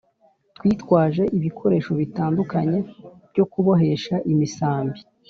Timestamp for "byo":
3.31-3.45